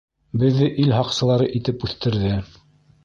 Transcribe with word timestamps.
Беҙҙе 0.43 0.69
ил 0.83 0.95
һаҡсылары 0.99 1.49
итеп 1.59 1.85
үҫтерҙе. 1.89 2.33